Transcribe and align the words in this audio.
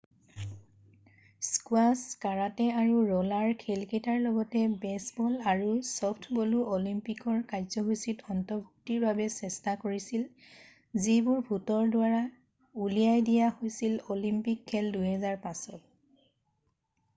"Squash 1.47 1.97
karate 2.23 2.65
আৰু 2.83 3.01
ৰʼলাৰ 3.09 3.51
খেলকেইটাৰ 3.63 4.15
লগতে 4.21 4.61
বেছবল 4.85 5.35
আৰু 5.51 5.67
চফ্টবলো 5.89 6.63
অলিম্পিকৰ 6.77 7.37
কাৰ্যসূচীত 7.51 8.33
অন্তৰ্ভুক্তিৰ 8.37 9.05
বাবে 9.07 9.27
চেষ্টা 9.37 9.75
কৰিছিল 9.85 10.23
যিবোৰ 11.05 11.43
ভোটৰ 11.51 11.91
দ্বাৰা 11.97 12.23
উলিয়াই 12.87 13.27
দিয়া 13.29 13.51
হৈছিল 13.59 14.01
অলিম্পিক 14.17 14.65
খেল 14.73 14.89
২০০৫ত।"" 14.97 15.83